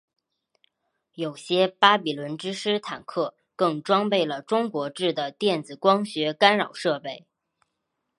[1.13, 7.27] 有些巴比伦之狮坦克更装备了中国制的电子光学干扰设备。